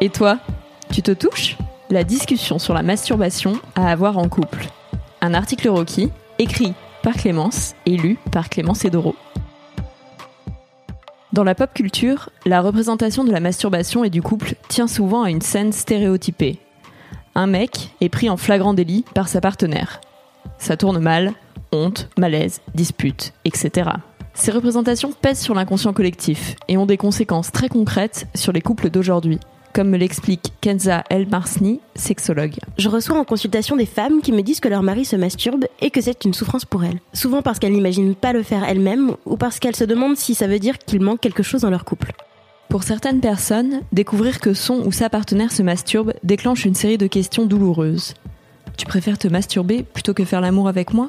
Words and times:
Et 0.00 0.08
toi, 0.10 0.38
tu 0.92 1.02
te 1.02 1.12
touches 1.12 1.56
La 1.90 2.04
discussion 2.04 2.58
sur 2.58 2.74
la 2.74 2.82
masturbation 2.82 3.54
à 3.76 3.90
avoir 3.90 4.18
en 4.18 4.28
couple. 4.28 4.66
Un 5.20 5.34
article 5.34 5.68
Rocky, 5.68 6.10
écrit 6.38 6.74
par 7.02 7.14
Clémence 7.14 7.74
et 7.86 7.96
lu 7.96 8.18
par 8.32 8.48
Clémence 8.48 8.84
Edoro. 8.84 9.14
Dans 11.32 11.44
la 11.44 11.54
pop 11.54 11.70
culture, 11.72 12.30
la 12.44 12.60
représentation 12.60 13.24
de 13.24 13.30
la 13.30 13.40
masturbation 13.40 14.04
et 14.04 14.10
du 14.10 14.22
couple 14.22 14.54
tient 14.68 14.86
souvent 14.86 15.22
à 15.22 15.30
une 15.30 15.40
scène 15.40 15.72
stéréotypée. 15.72 16.58
Un 17.34 17.46
mec 17.46 17.90
est 18.00 18.08
pris 18.08 18.30
en 18.30 18.36
flagrant 18.36 18.74
délit 18.74 19.04
par 19.14 19.28
sa 19.28 19.40
partenaire. 19.40 20.00
Ça 20.58 20.76
tourne 20.76 20.98
mal, 20.98 21.32
honte, 21.72 22.08
malaise, 22.18 22.60
dispute, 22.74 23.32
etc. 23.44 23.90
Ces 24.34 24.50
représentations 24.50 25.12
pèsent 25.12 25.40
sur 25.40 25.54
l'inconscient 25.54 25.92
collectif 25.92 26.56
et 26.68 26.76
ont 26.76 26.86
des 26.86 26.96
conséquences 26.96 27.52
très 27.52 27.68
concrètes 27.68 28.26
sur 28.34 28.52
les 28.52 28.60
couples 28.60 28.90
d'aujourd'hui 28.90 29.40
comme 29.74 29.90
me 29.90 29.98
l'explique 29.98 30.52
Kenza 30.60 31.04
El 31.10 31.26
Marsni, 31.26 31.80
sexologue. 31.96 32.54
Je 32.78 32.88
reçois 32.88 33.18
en 33.18 33.24
consultation 33.24 33.76
des 33.76 33.86
femmes 33.86 34.22
qui 34.22 34.32
me 34.32 34.40
disent 34.40 34.60
que 34.60 34.68
leur 34.68 34.84
mari 34.84 35.04
se 35.04 35.16
masturbe 35.16 35.66
et 35.80 35.90
que 35.90 36.00
c'est 36.00 36.24
une 36.24 36.32
souffrance 36.32 36.64
pour 36.64 36.84
elles. 36.84 37.00
Souvent 37.12 37.42
parce 37.42 37.58
qu'elles 37.58 37.72
n'imaginent 37.72 38.14
pas 38.14 38.32
le 38.32 38.44
faire 38.44 38.64
elles-mêmes 38.64 39.16
ou 39.26 39.36
parce 39.36 39.58
qu'elles 39.58 39.76
se 39.76 39.84
demandent 39.84 40.16
si 40.16 40.34
ça 40.36 40.46
veut 40.46 40.60
dire 40.60 40.78
qu'il 40.78 41.00
manque 41.00 41.20
quelque 41.20 41.42
chose 41.42 41.62
dans 41.62 41.70
leur 41.70 41.84
couple. 41.84 42.12
Pour 42.68 42.84
certaines 42.84 43.20
personnes, 43.20 43.80
découvrir 43.92 44.38
que 44.38 44.54
son 44.54 44.76
ou 44.86 44.92
sa 44.92 45.10
partenaire 45.10 45.52
se 45.52 45.62
masturbe 45.62 46.14
déclenche 46.22 46.64
une 46.64 46.74
série 46.74 46.98
de 46.98 47.08
questions 47.08 47.44
douloureuses. 47.44 48.14
Tu 48.76 48.86
préfères 48.86 49.18
te 49.18 49.28
masturber 49.28 49.82
plutôt 49.82 50.14
que 50.14 50.24
faire 50.24 50.40
l'amour 50.40 50.68
avec 50.68 50.92
moi? 50.92 51.06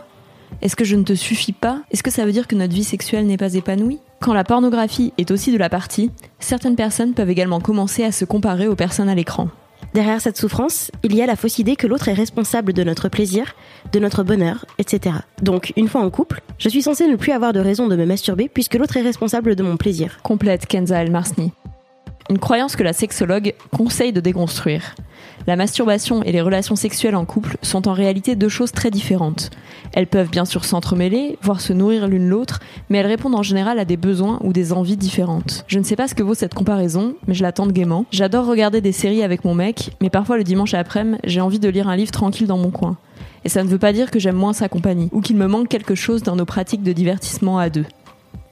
Est-ce 0.62 0.76
que 0.76 0.86
je 0.86 0.96
ne 0.96 1.04
te 1.04 1.14
suffis 1.14 1.54
pas? 1.54 1.82
Est-ce 1.92 2.04
que 2.04 2.12
ça 2.12 2.26
veut 2.26 2.32
dire 2.32 2.48
que 2.48 2.56
notre 2.56 2.74
vie 2.74 2.84
sexuelle 2.84 3.28
n'est 3.28 3.38
pas 3.38 3.54
épanouie? 3.54 4.00
Quand 4.22 4.34
la 4.34 4.44
pornographie 4.44 5.14
est 5.18 5.32
aussi 5.32 5.52
de 5.52 5.58
la 5.58 5.70
partie, 5.70 6.12
certaines 6.40 6.76
personnes 6.76 7.14
peuvent 7.14 7.30
également 7.30 7.60
commencer 7.60 8.04
à 8.04 8.12
se 8.12 8.26
comparer 8.26 8.68
aux 8.68 8.76
personnes 8.76 9.10
à 9.10 9.16
l'écran. 9.16 9.50
Derrière 9.94 10.20
cette 10.20 10.38
souffrance, 10.38 10.92
il 11.04 11.16
y 11.16 11.22
a 11.22 11.26
la 11.26 11.36
fausse 11.36 11.60
idée 11.60 11.76
que 11.76 11.88
l'autre 11.88 12.10
est 12.10 12.14
responsable 12.14 12.74
de 12.74 12.84
notre 12.84 13.08
plaisir, 13.08 13.56
de 13.94 14.00
notre 14.00 14.24
bonheur, 14.24 14.66
etc. 14.78 15.18
Donc, 15.42 15.74
une 15.78 15.88
fois 15.88 16.02
en 16.02 16.10
couple, 16.10 16.42
je 16.58 16.70
suis 16.70 16.82
censée 16.82 17.08
ne 17.08 17.16
plus 17.16 17.32
avoir 17.32 17.54
de 17.54 17.60
raison 17.60 17.88
de 17.88 17.96
me 17.96 18.06
masturber 18.06 18.50
puisque 18.50 18.76
l'autre 18.76 18.98
est 18.98 19.02
responsable 19.02 19.56
de 19.56 19.64
mon 19.64 19.78
plaisir. 19.78 20.18
Complète 20.24 20.66
Kenza 20.66 21.02
El 21.02 21.12
Marsni. 21.12 21.54
Une 22.32 22.40
croyance 22.40 22.76
que 22.76 22.82
la 22.82 22.94
sexologue 22.94 23.54
conseille 23.72 24.12
de 24.12 24.20
déconstruire. 24.20 24.96
La 25.46 25.56
masturbation 25.56 26.24
et 26.24 26.32
les 26.32 26.42
relations 26.42 26.76
sexuelles 26.76 27.16
en 27.16 27.24
couple 27.24 27.58
sont 27.62 27.88
en 27.88 27.94
réalité 27.94 28.36
deux 28.36 28.50
choses 28.50 28.72
très 28.72 28.90
différentes. 28.90 29.52
Elles 29.94 30.08
peuvent 30.08 30.32
bien 30.32 30.46
sûr 30.46 30.66
s'entremêler, 30.66 31.38
voire 31.44 31.62
se 31.62 31.72
nourrir 31.72 32.08
l'une 32.08 32.28
l'autre, 32.28 32.62
mais 32.90 32.98
elles 32.98 33.06
répondent 33.06 33.36
en 33.36 33.44
général 33.44 33.78
à 33.78 33.86
des 33.86 33.96
besoins 33.96 34.40
ou 34.44 34.54
des 34.54 34.74
envies 34.74 34.98
différentes. 34.98 35.66
Je 35.68 35.78
ne 35.78 35.84
sais 35.84 35.96
pas 35.96 36.08
ce 36.08 36.16
que 36.16 36.24
vaut 36.24 36.34
cette 36.34 36.56
comparaison, 36.56 37.14
mais 37.28 37.36
je 37.36 37.44
la 37.44 37.52
tente 37.52 37.74
gaiement. 37.74 38.06
J'adore 38.10 38.48
regarder 38.48 38.82
des 38.82 38.92
séries 38.92 39.22
avec 39.22 39.46
mon 39.46 39.54
mec, 39.54 39.92
mais 40.02 40.10
parfois 40.10 40.38
le 40.38 40.44
dimanche 40.44 40.74
après-midi, 40.74 41.20
j'ai 41.26 41.42
envie 41.42 41.60
de 41.60 41.70
lire 41.70 41.88
un 41.88 41.96
livre 41.96 42.12
tranquille 42.12 42.48
dans 42.48 42.58
mon 42.58 42.72
coin. 42.72 42.98
Et 43.44 43.50
ça 43.50 43.64
ne 43.64 43.70
veut 43.70 43.78
pas 43.78 43.94
dire 43.94 44.10
que 44.10 44.18
j'aime 44.18 44.36
moins 44.36 44.54
sa 44.54 44.68
compagnie, 44.68 45.10
ou 45.12 45.22
qu'il 45.22 45.38
me 45.38 45.46
manque 45.46 45.68
quelque 45.68 45.94
chose 45.94 46.24
dans 46.24 46.36
nos 46.36 46.46
pratiques 46.46 46.82
de 46.82 46.92
divertissement 46.92 47.60
à 47.60 47.70
deux. 47.70 47.86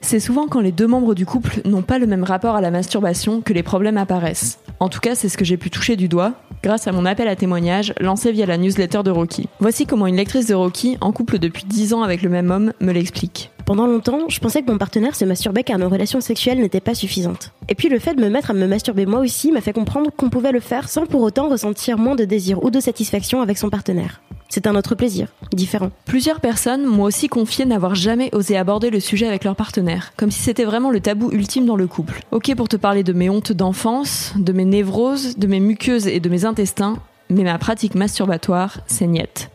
C'est 0.04 0.20
souvent 0.20 0.48
quand 0.48 0.60
les 0.60 0.74
deux 0.74 0.86
membres 0.86 1.16
du 1.16 1.26
couple 1.26 1.62
n'ont 1.66 1.82
pas 1.82 1.98
le 1.98 2.06
même 2.06 2.26
rapport 2.26 2.56
à 2.56 2.62
la 2.62 2.72
masturbation 2.72 3.42
que 3.42 3.54
les 3.54 3.64
problèmes 3.64 3.98
apparaissent. 3.98 4.60
En 4.82 4.90
tout 4.90 5.00
cas, 5.00 5.16
c'est 5.16 5.30
ce 5.30 5.38
que 5.38 5.46
j'ai 5.46 5.56
pu 5.56 5.70
toucher 5.70 5.96
du 5.96 6.10
doigt 6.10 6.34
grâce 6.62 6.88
à 6.88 6.92
mon 6.92 7.06
appel 7.06 7.28
à 7.28 7.36
témoignage 7.38 7.94
lancé 8.00 8.32
via 8.34 8.46
la 8.46 8.58
newsletter 8.58 9.02
de 9.04 9.12
Rocky. 9.12 9.48
Voici 9.60 9.86
comment 9.86 10.06
une 10.06 10.18
lectrice 10.18 10.46
de 10.48 10.54
Rocky, 10.54 10.98
en 11.02 11.14
couple 11.14 11.40
depuis 11.40 11.64
10 11.66 11.94
ans 11.94 12.04
avec 12.04 12.22
le 12.22 12.30
même 12.30 12.52
homme, 12.52 12.74
me 12.82 12.92
l'explique. 12.92 13.50
Pendant 13.66 13.88
longtemps, 13.88 14.28
je 14.28 14.40
pensais 14.40 14.62
que 14.62 14.70
mon 14.70 14.78
partenaire 14.78 15.16
se 15.16 15.24
masturbait 15.24 15.64
car 15.64 15.80
nos 15.80 15.90
relations 15.90 16.20
sexuelles 16.20 16.60
n'étaient 16.60 16.82
pas 16.82 16.96
suffisantes. 16.96 17.54
Et 17.70 17.76
puis 17.76 17.88
le 17.88 17.98
fait 17.98 18.14
de 18.14 18.22
me 18.22 18.30
mettre 18.30 18.52
à 18.52 18.54
me 18.54 18.68
masturber 18.68 19.06
moi 19.06 19.22
aussi 19.22 19.54
m'a 19.54 19.62
fait 19.62 19.74
comprendre 19.74 20.12
qu'on 20.16 20.30
pouvait 20.30 20.52
le 20.52 20.60
faire 20.60 20.90
sans 20.90 21.06
pour 21.06 21.22
autant 21.22 21.48
ressentir 21.48 21.98
moins 21.98 22.16
de 22.16 22.26
désir 22.26 22.62
ou 22.64 22.70
de 22.70 22.82
satisfaction 22.82 23.42
avec 23.42 23.58
son 23.58 23.70
partenaire. 23.70 24.22
C'est 24.54 24.68
un 24.68 24.76
autre 24.76 24.94
plaisir, 24.94 25.30
différent. 25.52 25.90
Plusieurs 26.06 26.40
personnes 26.40 26.86
m'ont 26.86 27.06
aussi 27.06 27.28
confié 27.28 27.66
n'avoir 27.66 27.96
jamais 27.96 28.30
osé 28.36 28.56
aborder 28.56 28.92
le 28.92 29.00
sujet 29.00 29.26
avec 29.26 29.46
leur 29.46 29.56
partenaire, 29.56 30.14
comme 30.16 30.30
si 30.30 30.42
c'était 30.42 30.64
vraiment 30.64 30.92
le 30.92 31.00
tabou 31.00 31.32
ultime 31.32 31.66
dans 31.66 31.76
le 31.76 31.88
couple. 31.88 32.22
Ok 32.30 32.54
pour 32.54 32.70
te 32.70 32.76
parler 32.76 33.02
de 33.02 33.14
mes 33.14 33.32
hontes 33.32 33.52
d'enfance, 33.52 34.32
de 34.38 34.54
mes 34.54 34.66
névroses, 34.66 35.40
de 35.40 35.48
mes 35.48 35.60
muqueuses 35.60 36.06
et 36.06 36.20
de 36.20 36.30
mes 36.30 36.46
intestins, 36.46 37.00
mais 37.32 37.42
ma 37.42 37.58
pratique 37.58 37.96
masturbatoire, 37.96 38.82
c'est 38.86 39.08
niette. 39.08 39.50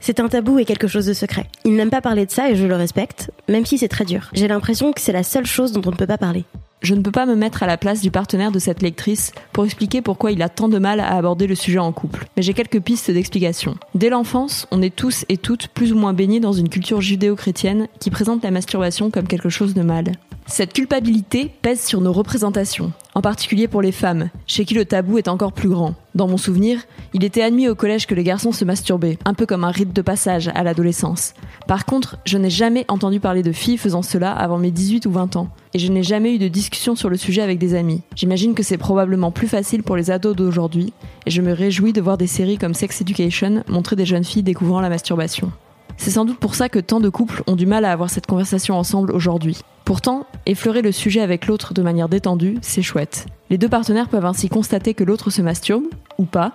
C'est 0.00 0.20
un 0.20 0.28
tabou 0.28 0.58
et 0.58 0.66
quelque 0.66 0.86
chose 0.86 1.06
de 1.06 1.14
secret. 1.14 1.46
Il 1.64 1.74
n'aime 1.74 1.88
pas 1.88 2.02
parler 2.02 2.26
de 2.26 2.30
ça 2.30 2.50
et 2.50 2.54
je 2.54 2.66
le 2.66 2.76
respecte, 2.76 3.30
même 3.48 3.64
si 3.64 3.78
c'est 3.78 3.88
très 3.88 4.04
dur. 4.04 4.28
J'ai 4.34 4.48
l'impression 4.48 4.92
que 4.92 5.00
c'est 5.00 5.12
la 5.12 5.22
seule 5.22 5.46
chose 5.46 5.72
dont 5.72 5.80
on 5.86 5.92
ne 5.92 5.96
peut 5.96 6.06
pas 6.06 6.18
parler. 6.18 6.44
Je 6.82 6.94
ne 6.94 7.00
peux 7.00 7.12
pas 7.12 7.26
me 7.26 7.36
mettre 7.36 7.62
à 7.62 7.68
la 7.68 7.76
place 7.76 8.00
du 8.00 8.10
partenaire 8.10 8.50
de 8.50 8.58
cette 8.58 8.82
lectrice 8.82 9.32
pour 9.52 9.64
expliquer 9.64 10.02
pourquoi 10.02 10.32
il 10.32 10.42
a 10.42 10.48
tant 10.48 10.68
de 10.68 10.78
mal 10.78 10.98
à 10.98 11.16
aborder 11.16 11.46
le 11.46 11.54
sujet 11.54 11.78
en 11.78 11.92
couple, 11.92 12.26
mais 12.36 12.42
j'ai 12.42 12.54
quelques 12.54 12.80
pistes 12.80 13.10
d'explication. 13.10 13.76
Dès 13.94 14.10
l'enfance, 14.10 14.66
on 14.72 14.82
est 14.82 14.94
tous 14.94 15.24
et 15.28 15.36
toutes 15.36 15.68
plus 15.68 15.92
ou 15.92 15.96
moins 15.96 16.12
baignés 16.12 16.40
dans 16.40 16.52
une 16.52 16.68
culture 16.68 17.00
judéo-chrétienne 17.00 17.86
qui 18.00 18.10
présente 18.10 18.42
la 18.42 18.50
masturbation 18.50 19.10
comme 19.10 19.28
quelque 19.28 19.48
chose 19.48 19.74
de 19.74 19.82
mal. 19.82 20.12
Cette 20.46 20.72
culpabilité 20.72 21.50
pèse 21.62 21.82
sur 21.82 22.00
nos 22.00 22.12
représentations, 22.12 22.92
en 23.14 23.22
particulier 23.22 23.68
pour 23.68 23.80
les 23.80 23.92
femmes, 23.92 24.28
chez 24.46 24.64
qui 24.64 24.74
le 24.74 24.84
tabou 24.84 25.16
est 25.16 25.28
encore 25.28 25.52
plus 25.52 25.68
grand. 25.68 25.94
Dans 26.14 26.26
mon 26.26 26.36
souvenir, 26.36 26.80
il 27.14 27.24
était 27.24 27.42
admis 27.42 27.68
au 27.68 27.74
collège 27.74 28.06
que 28.06 28.14
les 28.14 28.24
garçons 28.24 28.52
se 28.52 28.64
masturbaient, 28.64 29.18
un 29.24 29.34
peu 29.34 29.46
comme 29.46 29.64
un 29.64 29.70
rite 29.70 29.92
de 29.92 30.02
passage 30.02 30.50
à 30.54 30.62
l'adolescence. 30.62 31.34
Par 31.68 31.86
contre, 31.86 32.16
je 32.26 32.38
n'ai 32.38 32.50
jamais 32.50 32.84
entendu 32.88 33.20
parler 33.20 33.42
de 33.42 33.52
filles 33.52 33.78
faisant 33.78 34.02
cela 34.02 34.32
avant 34.32 34.58
mes 34.58 34.72
18 34.72 35.06
ou 35.06 35.12
20 35.12 35.36
ans, 35.36 35.48
et 35.74 35.78
je 35.78 35.90
n'ai 35.90 36.02
jamais 36.02 36.34
eu 36.34 36.38
de 36.38 36.48
discussion 36.48 36.96
sur 36.96 37.08
le 37.08 37.16
sujet 37.16 37.40
avec 37.40 37.58
des 37.58 37.74
amis. 37.74 38.02
J'imagine 38.14 38.54
que 38.54 38.64
c'est 38.64 38.78
probablement 38.78 39.30
plus 39.30 39.48
facile 39.48 39.82
pour 39.82 39.96
les 39.96 40.10
ados 40.10 40.36
d'aujourd'hui, 40.36 40.92
et 41.24 41.30
je 41.30 41.40
me 41.40 41.52
réjouis 41.52 41.92
de 41.92 42.00
voir 42.00 42.18
des 42.18 42.26
séries 42.26 42.58
comme 42.58 42.74
Sex 42.74 43.00
Education 43.00 43.62
montrer 43.68 43.96
des 43.96 44.06
jeunes 44.06 44.24
filles 44.24 44.42
découvrant 44.42 44.80
la 44.80 44.90
masturbation. 44.90 45.52
C'est 45.96 46.10
sans 46.10 46.24
doute 46.24 46.38
pour 46.38 46.54
ça 46.54 46.68
que 46.68 46.78
tant 46.78 47.00
de 47.00 47.08
couples 47.08 47.42
ont 47.46 47.56
du 47.56 47.66
mal 47.66 47.84
à 47.84 47.92
avoir 47.92 48.10
cette 48.10 48.26
conversation 48.26 48.76
ensemble 48.76 49.12
aujourd'hui. 49.12 49.60
Pourtant, 49.84 50.26
effleurer 50.46 50.82
le 50.82 50.92
sujet 50.92 51.20
avec 51.20 51.46
l'autre 51.46 51.74
de 51.74 51.82
manière 51.82 52.08
détendue, 52.08 52.58
c'est 52.62 52.82
chouette. 52.82 53.26
Les 53.50 53.58
deux 53.58 53.68
partenaires 53.68 54.08
peuvent 54.08 54.24
ainsi 54.24 54.48
constater 54.48 54.94
que 54.94 55.04
l'autre 55.04 55.30
se 55.30 55.42
masturbe, 55.42 55.84
ou 56.18 56.24
pas, 56.24 56.52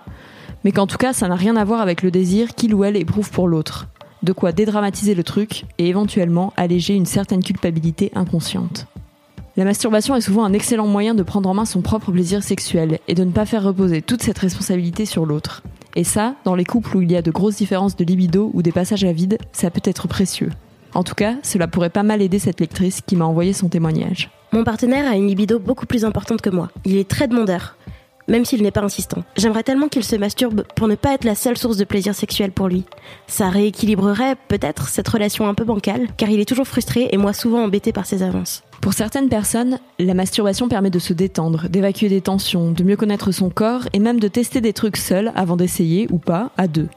mais 0.64 0.72
qu'en 0.72 0.86
tout 0.86 0.96
cas 0.96 1.12
ça 1.12 1.28
n'a 1.28 1.36
rien 1.36 1.56
à 1.56 1.64
voir 1.64 1.80
avec 1.80 2.02
le 2.02 2.10
désir 2.10 2.54
qu'il 2.54 2.74
ou 2.74 2.84
elle 2.84 2.96
éprouve 2.96 3.30
pour 3.30 3.48
l'autre. 3.48 3.86
De 4.22 4.32
quoi 4.32 4.52
dédramatiser 4.52 5.14
le 5.14 5.22
truc 5.22 5.64
et 5.78 5.88
éventuellement 5.88 6.52
alléger 6.56 6.94
une 6.94 7.06
certaine 7.06 7.42
culpabilité 7.42 8.10
inconsciente. 8.14 8.86
La 9.56 9.64
masturbation 9.64 10.16
est 10.16 10.20
souvent 10.20 10.44
un 10.44 10.52
excellent 10.52 10.86
moyen 10.86 11.14
de 11.14 11.22
prendre 11.22 11.48
en 11.48 11.54
main 11.54 11.64
son 11.64 11.82
propre 11.82 12.12
plaisir 12.12 12.42
sexuel 12.42 12.98
et 13.08 13.14
de 13.14 13.24
ne 13.24 13.32
pas 13.32 13.46
faire 13.46 13.62
reposer 13.62 14.02
toute 14.02 14.22
cette 14.22 14.38
responsabilité 14.38 15.04
sur 15.04 15.26
l'autre. 15.26 15.62
Et 15.96 16.04
ça, 16.04 16.34
dans 16.44 16.54
les 16.54 16.64
couples 16.64 16.96
où 16.96 17.02
il 17.02 17.10
y 17.10 17.16
a 17.16 17.22
de 17.22 17.30
grosses 17.30 17.56
différences 17.56 17.96
de 17.96 18.04
libido 18.04 18.50
ou 18.54 18.62
des 18.62 18.72
passages 18.72 19.04
à 19.04 19.12
vide, 19.12 19.38
ça 19.52 19.70
peut 19.70 19.80
être 19.84 20.08
précieux. 20.08 20.50
En 20.94 21.02
tout 21.02 21.14
cas, 21.14 21.36
cela 21.42 21.68
pourrait 21.68 21.90
pas 21.90 22.02
mal 22.02 22.22
aider 22.22 22.38
cette 22.38 22.60
lectrice 22.60 23.00
qui 23.00 23.16
m'a 23.16 23.24
envoyé 23.24 23.52
son 23.52 23.68
témoignage. 23.68 24.30
Mon 24.52 24.64
partenaire 24.64 25.10
a 25.10 25.16
une 25.16 25.26
libido 25.26 25.58
beaucoup 25.58 25.86
plus 25.86 26.04
importante 26.04 26.40
que 26.40 26.50
moi. 26.50 26.70
Il 26.84 26.96
est 26.96 27.08
très 27.08 27.28
demandeur, 27.28 27.76
même 28.28 28.44
s'il 28.44 28.62
n'est 28.62 28.70
pas 28.70 28.82
insistant. 28.82 29.24
J'aimerais 29.36 29.62
tellement 29.62 29.88
qu'il 29.88 30.04
se 30.04 30.16
masturbe 30.16 30.64
pour 30.74 30.88
ne 30.88 30.94
pas 30.94 31.14
être 31.14 31.24
la 31.24 31.34
seule 31.34 31.58
source 31.58 31.76
de 31.76 31.84
plaisir 31.84 32.14
sexuel 32.14 32.52
pour 32.52 32.68
lui. 32.68 32.84
Ça 33.26 33.50
rééquilibrerait 33.50 34.36
peut-être 34.48 34.88
cette 34.88 35.08
relation 35.08 35.46
un 35.46 35.54
peu 35.54 35.64
bancale, 35.64 36.06
car 36.16 36.30
il 36.30 36.40
est 36.40 36.48
toujours 36.48 36.66
frustré 36.66 37.08
et 37.12 37.16
moi 37.16 37.32
souvent 37.32 37.62
embêté 37.62 37.92
par 37.92 38.06
ses 38.06 38.22
avances. 38.22 38.62
Pour 38.80 38.92
certaines 38.92 39.28
personnes, 39.28 39.78
la 39.98 40.14
masturbation 40.14 40.68
permet 40.68 40.90
de 40.90 40.98
se 40.98 41.12
détendre, 41.12 41.68
d'évacuer 41.68 42.08
des 42.08 42.20
tensions, 42.20 42.70
de 42.70 42.84
mieux 42.84 42.96
connaître 42.96 43.32
son 43.32 43.50
corps 43.50 43.88
et 43.92 43.98
même 43.98 44.20
de 44.20 44.28
tester 44.28 44.60
des 44.60 44.72
trucs 44.72 44.96
seuls 44.96 45.32
avant 45.34 45.56
d'essayer 45.56 46.06
ou 46.10 46.18
pas 46.18 46.52
à 46.56 46.68
deux. 46.68 46.88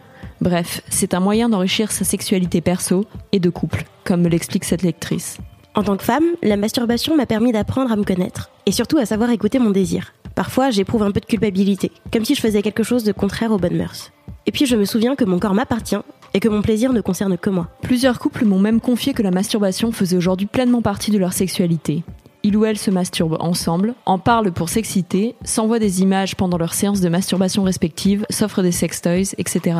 Bref, 0.41 0.81
c'est 0.89 1.13
un 1.13 1.19
moyen 1.19 1.49
d'enrichir 1.49 1.91
sa 1.91 2.05
sexualité 2.05 2.61
perso 2.61 3.05
et 3.31 3.39
de 3.39 3.49
couple, 3.49 3.85
comme 4.03 4.21
me 4.21 4.29
l'explique 4.29 4.63
cette 4.63 4.83
lectrice. 4.83 5.37
En 5.73 5.83
tant 5.83 5.97
que 5.97 6.03
femme, 6.03 6.25
la 6.43 6.57
masturbation 6.57 7.15
m'a 7.15 7.25
permis 7.25 7.51
d'apprendre 7.51 7.91
à 7.91 7.95
me 7.95 8.03
connaître 8.03 8.51
et 8.65 8.71
surtout 8.71 8.97
à 8.97 9.05
savoir 9.05 9.29
écouter 9.31 9.57
mon 9.57 9.71
désir. 9.71 10.13
Parfois, 10.35 10.69
j'éprouve 10.69 11.03
un 11.03 11.11
peu 11.11 11.19
de 11.19 11.25
culpabilité, 11.25 11.91
comme 12.11 12.25
si 12.25 12.35
je 12.35 12.41
faisais 12.41 12.61
quelque 12.61 12.83
chose 12.83 13.03
de 13.03 13.11
contraire 13.11 13.51
aux 13.51 13.57
bonnes 13.57 13.77
mœurs. 13.77 14.11
Et 14.45 14.51
puis 14.51 14.65
je 14.65 14.75
me 14.75 14.85
souviens 14.85 15.15
que 15.15 15.25
mon 15.25 15.39
corps 15.39 15.53
m'appartient 15.53 15.97
et 16.33 16.39
que 16.39 16.49
mon 16.49 16.61
plaisir 16.61 16.93
ne 16.93 17.01
concerne 17.01 17.37
que 17.37 17.49
moi. 17.49 17.67
Plusieurs 17.81 18.19
couples 18.19 18.45
m'ont 18.45 18.59
même 18.59 18.81
confié 18.81 19.13
que 19.13 19.23
la 19.23 19.31
masturbation 19.31 19.91
faisait 19.91 20.17
aujourd'hui 20.17 20.47
pleinement 20.47 20.81
partie 20.81 21.11
de 21.11 21.17
leur 21.17 21.33
sexualité. 21.33 22.03
Il 22.43 22.57
ou 22.57 22.65
elle 22.65 22.77
se 22.77 22.89
masturbent 22.89 23.37
ensemble, 23.39 23.93
en 24.05 24.17
parlent 24.17 24.51
pour 24.51 24.69
s'exciter, 24.69 25.35
s'envoient 25.43 25.79
des 25.79 26.01
images 26.01 26.35
pendant 26.35 26.57
leurs 26.57 26.73
séances 26.73 27.01
de 27.01 27.09
masturbation 27.09 27.63
respectives, 27.63 28.25
s'offrent 28.29 28.63
des 28.63 28.71
sextoys, 28.71 29.35
etc. 29.37 29.77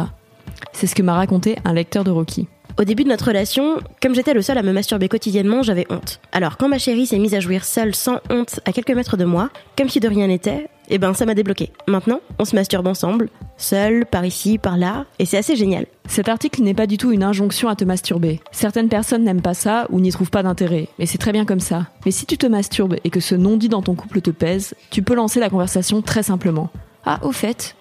C'est 0.74 0.88
ce 0.88 0.94
que 0.94 1.02
m'a 1.02 1.16
raconté 1.16 1.58
un 1.66 1.74
lecteur 1.74 2.04
de 2.04 2.12
Rocky. 2.12 2.48
Au 2.80 2.84
début 2.84 3.04
de 3.04 3.10
notre 3.10 3.28
relation, 3.28 3.80
comme 4.02 4.16
j'étais 4.16 4.34
le 4.34 4.42
seul 4.42 4.58
à 4.58 4.64
me 4.64 4.72
masturber 4.72 5.10
quotidiennement, 5.10 5.62
j'avais 5.62 5.86
honte. 5.90 6.22
Alors 6.32 6.58
quand 6.58 6.70
ma 6.70 6.78
chérie 6.78 7.06
s'est 7.06 7.20
mise 7.20 7.36
à 7.36 7.40
jouir 7.40 7.66
seule 7.66 7.94
sans 7.94 8.20
honte 8.30 8.60
à 8.66 8.72
quelques 8.72 8.92
mètres 8.92 9.18
de 9.18 9.26
moi, 9.26 9.50
comme 9.78 9.90
si 9.90 10.00
de 10.00 10.08
rien 10.08 10.28
n'était, 10.28 10.70
eh 10.92 10.98
ben 10.98 11.14
ça 11.14 11.26
m'a 11.26 11.34
débloqué. 11.34 11.72
Maintenant, 11.88 12.20
on 12.38 12.46
se 12.46 12.56
masturbe 12.56 12.88
ensemble, 12.88 13.30
seul, 13.58 14.06
par 14.06 14.26
ici, 14.26 14.58
par 14.58 14.78
là, 14.78 15.06
et 15.20 15.26
c'est 15.26 15.38
assez 15.38 15.56
génial. 15.56 15.86
Cet 16.08 16.30
article 16.30 16.62
n'est 16.62 16.74
pas 16.74 16.88
du 16.88 16.98
tout 16.98 17.12
une 17.12 17.24
injonction 17.24 17.70
à 17.70 17.76
te 17.76 17.86
masturber. 17.86 18.42
Certaines 18.52 18.90
personnes 18.90 19.24
n'aiment 19.24 19.42
pas 19.42 19.54
ça 19.54 19.88
ou 19.90 20.00
n'y 20.00 20.12
trouvent 20.12 20.30
pas 20.30 20.44
d'intérêt, 20.44 20.90
et 21.00 21.06
c'est 21.06 21.18
très 21.18 21.32
bien 21.32 21.46
comme 21.46 21.60
ça. 21.60 21.88
Mais 22.06 22.12
si 22.12 22.26
tu 22.26 22.38
te 22.38 22.46
masturbes 22.46 22.98
et 23.04 23.10
que 23.10 23.20
ce 23.20 23.36
non-dit 23.36 23.70
dans 23.70 23.82
ton 23.82 23.96
couple 23.96 24.22
te 24.22 24.32
pèse, 24.32 24.76
tu 24.90 25.02
peux 25.02 25.16
lancer 25.16 25.40
la 25.40 25.50
conversation 25.50 26.02
très 26.02 26.24
simplement. 26.24 26.70
Ah, 27.06 27.20
au 27.24 27.32
fait, 27.32 27.76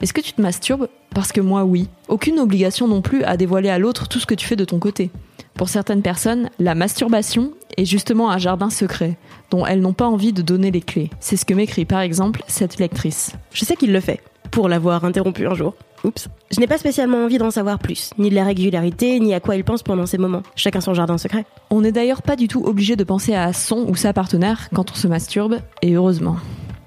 est-ce 0.00 0.12
que 0.12 0.20
tu 0.20 0.32
te 0.32 0.42
masturbes 0.42 0.88
Parce 1.14 1.32
que 1.32 1.40
moi, 1.40 1.64
oui. 1.64 1.88
Aucune 2.08 2.38
obligation 2.38 2.88
non 2.88 3.02
plus 3.02 3.22
à 3.24 3.36
dévoiler 3.36 3.70
à 3.70 3.78
l'autre 3.78 4.08
tout 4.08 4.18
ce 4.18 4.26
que 4.26 4.34
tu 4.34 4.46
fais 4.46 4.56
de 4.56 4.64
ton 4.64 4.78
côté. 4.78 5.10
Pour 5.54 5.68
certaines 5.68 6.02
personnes, 6.02 6.50
la 6.58 6.74
masturbation 6.74 7.52
est 7.76 7.84
justement 7.84 8.30
un 8.30 8.38
jardin 8.38 8.70
secret, 8.70 9.16
dont 9.50 9.66
elles 9.66 9.80
n'ont 9.80 9.92
pas 9.92 10.06
envie 10.06 10.32
de 10.32 10.42
donner 10.42 10.70
les 10.70 10.80
clés. 10.80 11.10
C'est 11.20 11.36
ce 11.36 11.44
que 11.44 11.54
m'écrit 11.54 11.84
par 11.84 12.00
exemple 12.00 12.42
cette 12.46 12.78
lectrice. 12.78 13.32
Je 13.52 13.64
sais 13.64 13.76
qu'il 13.76 13.92
le 13.92 14.00
fait, 14.00 14.20
pour 14.50 14.68
l'avoir 14.68 15.04
interrompu 15.04 15.46
un 15.46 15.54
jour. 15.54 15.74
Oups. 16.04 16.28
Je 16.50 16.58
n'ai 16.58 16.66
pas 16.66 16.78
spécialement 16.78 17.24
envie 17.24 17.38
d'en 17.38 17.50
savoir 17.50 17.78
plus, 17.78 18.10
ni 18.18 18.28
de 18.28 18.34
la 18.34 18.44
régularité, 18.44 19.20
ni 19.20 19.34
à 19.34 19.40
quoi 19.40 19.56
il 19.56 19.62
pense 19.62 19.82
pendant 19.82 20.06
ces 20.06 20.18
moments. 20.18 20.42
Chacun 20.56 20.80
son 20.80 20.94
jardin 20.94 21.16
secret. 21.16 21.44
On 21.70 21.80
n'est 21.80 21.92
d'ailleurs 21.92 22.22
pas 22.22 22.34
du 22.34 22.48
tout 22.48 22.64
obligé 22.64 22.96
de 22.96 23.04
penser 23.04 23.34
à 23.34 23.52
son 23.52 23.86
ou 23.88 23.94
sa 23.94 24.12
partenaire 24.12 24.68
quand 24.74 24.90
on 24.90 24.94
se 24.94 25.06
masturbe, 25.06 25.58
et 25.80 25.92
heureusement. 25.92 26.36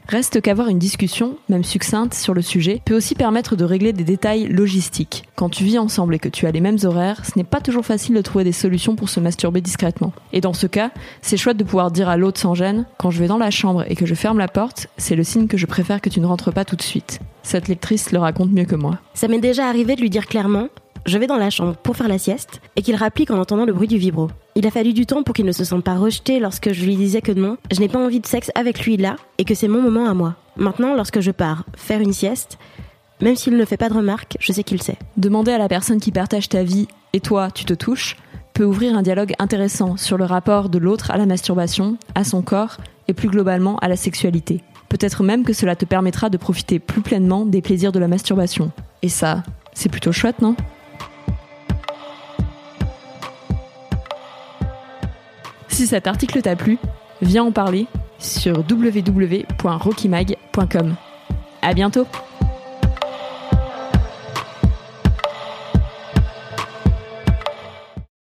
Reste 0.08 0.40
qu'avoir 0.42 0.68
une 0.68 0.78
discussion, 0.78 1.38
même 1.50 1.64
succincte, 1.64 2.14
sur 2.14 2.36
le 2.36 2.44
sujet 2.44 2.82
peut 2.86 2.96
aussi 2.96 3.16
permettre 3.16 3.56
de 3.56 3.66
régler 3.66 3.92
des 3.92 4.04
détails 4.04 4.48
logistiques. 4.48 5.24
Quand 5.36 5.50
tu 5.50 5.64
vis 5.64 5.80
ensemble 5.80 6.14
et 6.14 6.20
que 6.20 6.30
tu 6.30 6.46
as 6.46 6.52
les 6.52 6.62
mêmes 6.62 6.78
horaires, 6.84 7.26
ce 7.26 7.32
n'est 7.36 7.44
pas 7.44 7.60
toujours 7.60 7.86
facile 7.86 8.14
de 8.14 8.22
trouver 8.22 8.44
des 8.44 8.52
solutions 8.52 8.96
pour 8.96 9.10
se 9.10 9.20
masturber 9.20 9.62
discrètement. 9.62 10.14
Et 10.32 10.42
dans 10.42 10.54
ce 10.54 10.68
cas, 10.68 10.92
c'est 11.22 11.38
chouette 11.38 11.58
de 11.58 11.64
pouvoir 11.64 11.90
dire 11.90 12.08
à 12.08 12.18
l'autre 12.18 12.40
sans 12.40 12.54
gêne, 12.54 12.86
quand 12.98 13.10
je 13.10 13.20
vais 13.20 13.28
dans 13.28 13.40
la 13.40 13.52
chambre 13.52 13.84
et 13.88 13.96
que 13.96 14.06
je 14.06 14.16
ferme 14.16 14.38
la 14.38 14.48
porte, 14.48 14.88
c'est 14.98 15.16
le 15.16 15.24
signe 15.24 15.48
que 15.48 15.58
je 15.58 15.66
préfère 15.66 16.02
que 16.02 16.10
tu 16.10 16.20
ne 16.20 16.28
rentres 16.28 16.54
pas 16.54 16.66
tout 16.66 16.76
de 16.76 16.84
suite. 16.84 17.20
Cette 17.42 17.68
lectrice 17.68 18.12
le 18.12 18.20
raconte 18.20 18.52
mieux 18.52 18.66
que 18.66 18.76
moi. 18.76 19.00
Ça 19.16 19.28
m'est 19.28 19.40
déjà 19.40 19.68
arrivé 19.68 19.96
de 19.96 20.02
lui 20.02 20.10
dire 20.10 20.28
clairement 20.28 20.68
je 21.06 21.18
vais 21.18 21.28
dans 21.28 21.38
la 21.38 21.50
chambre 21.50 21.76
pour 21.76 21.96
faire 21.96 22.08
la 22.08 22.18
sieste 22.18 22.62
et 22.76 22.82
qu'il 22.82 22.96
rapplique 22.96 23.32
en 23.32 23.40
entendant 23.40 23.66
le 23.66 23.74
bruit 23.74 23.88
du 23.88 23.98
vibro. 23.98 24.30
Il 24.56 24.66
a 24.66 24.72
fallu 24.72 24.94
du 24.94 25.06
temps 25.06 25.24
pour 25.24 25.36
qu'il 25.36 25.46
ne 25.46 25.52
se 25.52 25.64
sente 25.64 25.84
pas 25.84 25.96
rejeté 25.96 26.40
lorsque 26.40 26.72
je 26.72 26.86
lui 26.86 26.96
disais 26.96 27.22
que 27.22 27.32
non, 27.32 27.58
je 27.72 27.80
n'ai 27.80 27.88
pas 27.88 28.04
envie 28.04 28.20
de 28.20 28.26
sexe 28.26 28.52
avec 28.56 28.86
lui 28.86 28.98
là 28.98 29.16
et 29.38 29.46
que 29.46 29.54
c'est 29.54 29.68
mon 29.68 29.82
moment 29.82 30.10
à 30.10 30.14
moi. 30.14 30.36
Maintenant, 30.58 30.96
lorsque 30.96 31.20
je 31.20 31.32
pars 31.32 31.64
faire 31.76 32.02
une 32.02 32.14
sieste, 32.14 32.58
même 33.22 33.36
s'il 33.36 33.56
ne 33.56 33.66
fait 33.66 33.78
pas 33.78 33.90
de 33.90 33.94
remarques, 33.94 34.38
je 34.40 34.52
sais 34.52 34.64
qu'il 34.64 34.82
sait. 34.82 34.98
Demander 35.18 35.52
à 35.52 35.58
la 35.58 35.68
personne 35.68 36.00
qui 36.00 36.12
partage 36.12 36.50
ta 36.50 36.64
vie 36.64 36.88
et 37.14 37.20
toi, 37.20 37.52
tu 37.52 37.66
te 37.66 37.74
touches, 37.74 38.18
peut 38.54 38.66
ouvrir 38.66 38.98
un 38.98 39.02
dialogue 39.02 39.34
intéressant 39.38 39.98
sur 39.98 40.18
le 40.18 40.26
rapport 40.26 40.70
de 40.70 40.80
l'autre 40.80 41.12
à 41.12 41.18
la 41.18 41.26
masturbation, 41.26 41.98
à 42.16 42.24
son 42.24 42.42
corps 42.42 42.78
et 43.08 43.14
plus 43.14 43.30
globalement 43.30 43.78
à 43.78 43.88
la 43.88 43.96
sexualité. 43.96 44.64
Peut-être 44.90 45.24
même 45.24 45.44
que 45.44 45.54
cela 45.54 45.76
te 45.76 45.86
permettra 45.86 46.30
de 46.30 46.38
profiter 46.38 46.80
plus 46.80 47.02
pleinement 47.02 47.46
des 47.46 47.62
plaisirs 47.62 47.92
de 47.92 48.00
la 48.00 48.08
masturbation. 48.08 48.72
Et 49.02 49.10
ça, 49.10 49.44
c'est 49.74 49.90
plutôt 49.90 50.12
chouette, 50.12 50.42
non? 50.42 50.56
Si 55.76 55.88
cet 55.88 56.08
article 56.08 56.42
t'a 56.42 56.56
plu, 56.56 56.78
viens 57.22 57.44
en 57.44 57.52
parler 57.52 57.88
sur 58.18 58.60
www.rockymag.com. 58.60 60.96
À 61.62 61.74
bientôt! 61.74 62.08